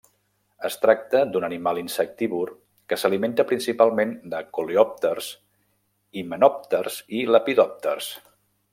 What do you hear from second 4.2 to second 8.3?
de coleòpters, himenòpters i lepidòpters.